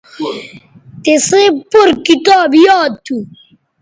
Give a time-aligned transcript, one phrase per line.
[1.03, 3.17] تِسئ پور کتاب یاد تھو